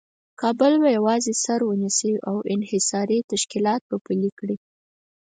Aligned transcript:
کابل 0.41 0.73
په 0.81 0.89
یوازې 0.97 1.33
سر 1.43 1.59
ونیسي 1.65 2.13
او 2.29 2.35
انحصاري 2.53 3.19
تشکیلات 3.31 3.81
پلي 4.05 4.31
کړي. 4.39 4.57